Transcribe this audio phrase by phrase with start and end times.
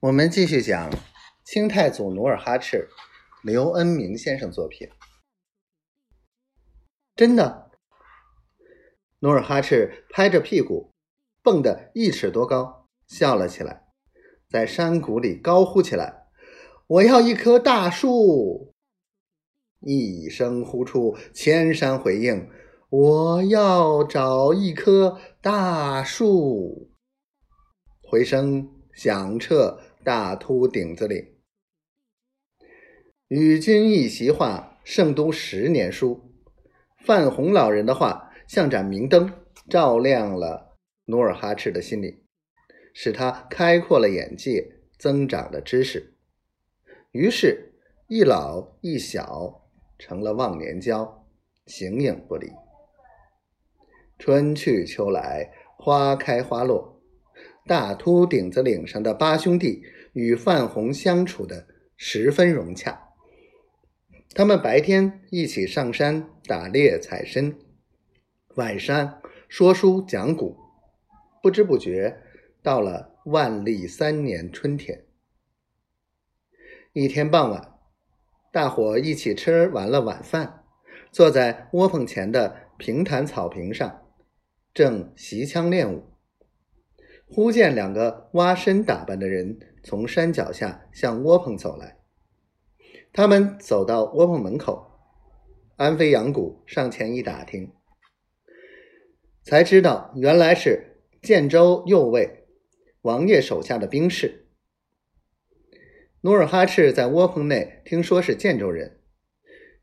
[0.00, 0.90] 我们继续讲
[1.44, 2.88] 清太祖努尔哈赤，
[3.42, 4.88] 刘恩明先生作品。
[7.14, 7.70] 真的，
[9.18, 10.90] 努尔哈赤拍着屁股，
[11.42, 13.88] 蹦得一尺多高，笑了起来，
[14.48, 16.28] 在山谷里高呼起来
[16.88, 18.72] ：“我要一棵大树！”
[19.84, 22.48] 一声呼出，千山回应
[22.88, 26.90] ：“我要找一棵大树！”
[28.00, 29.78] 回声响彻。
[30.02, 31.36] 大秃顶子里，
[33.28, 36.32] 与君一席话，胜读十年书。
[37.04, 39.30] 范洪老人的话像盏明灯，
[39.68, 42.24] 照亮了努尔哈赤的心里，
[42.94, 46.14] 使他开阔了眼界，增长了知识。
[47.12, 47.74] 于是，
[48.08, 51.26] 一老一小成了忘年交，
[51.66, 52.50] 形影不离。
[54.18, 56.99] 春去秋来，花开花落。
[57.66, 59.82] 大秃顶子岭上的八兄弟
[60.12, 63.08] 与范红相处的十分融洽。
[64.34, 67.54] 他们白天一起上山打猎采参，
[68.56, 70.56] 晚上说书讲古。
[71.42, 72.20] 不知不觉
[72.62, 75.04] 到了万历三年春天。
[76.92, 77.74] 一天傍晚，
[78.52, 80.64] 大伙一起吃完了晚饭，
[81.10, 84.02] 坐在窝棚前的平坦草坪上，
[84.74, 86.09] 正习枪练武。
[87.32, 91.98] 忽见两个蛙身打扮的人从山脚下向窝棚走来，
[93.12, 94.98] 他们走到窝棚门口，
[95.76, 97.72] 安飞扬谷上前一打听，
[99.44, 102.48] 才知道原来是建州右卫
[103.02, 104.48] 王爷手下的兵士。
[106.22, 109.00] 努尔哈赤在窝棚内听说是建州人，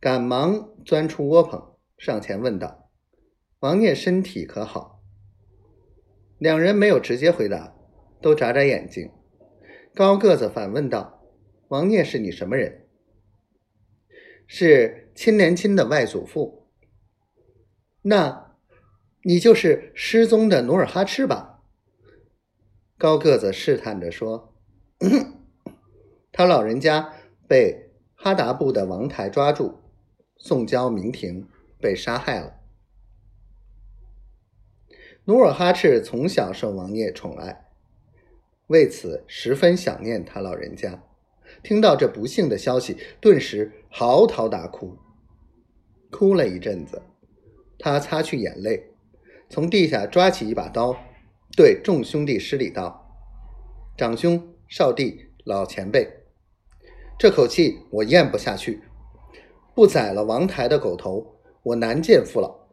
[0.02, 2.92] 赶忙钻出窝棚，上前问道
[3.60, 4.96] ：“王爷身体可好？”
[6.38, 7.76] 两人没有直接回答，
[8.22, 9.12] 都眨眨眼睛。
[9.96, 11.24] 高个子反问道
[11.70, 12.88] ：“王聂是你什么人
[14.46, 16.68] ？”“是亲连亲的外祖父。
[18.04, 18.56] ”“那，
[19.24, 21.64] 你就是失踪的努尔哈赤吧？”
[22.98, 24.56] 高个子试探着说
[26.32, 27.14] ：“他老人家
[27.48, 29.80] 被哈达部的王台抓住，
[30.38, 31.48] 送交明廷，
[31.80, 32.54] 被杀害了。”
[35.28, 37.66] 努尔哈赤从小受王爷宠爱，
[38.68, 41.04] 为此十分想念他老人家。
[41.62, 44.98] 听到这不幸的消息，顿时嚎啕大哭。
[46.10, 47.02] 哭了一阵子，
[47.78, 48.92] 他擦去眼泪，
[49.50, 50.96] 从地下抓起一把刀，
[51.58, 53.14] 对众兄弟施礼道
[54.00, 56.10] ：“长兄、少弟、老前辈，
[57.20, 58.82] 这口气我咽不下去，
[59.76, 62.70] 不宰了王台的狗头，我难见父老。”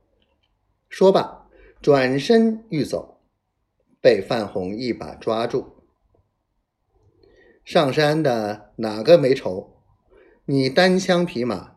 [0.89, 1.41] 说罢。
[1.85, 3.21] 转身欲走，
[4.01, 5.83] 被范红一把抓住。
[7.63, 9.83] 上山的哪个没仇？
[10.47, 11.77] 你单枪匹马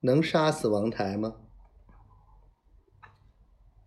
[0.00, 1.36] 能杀死王台吗？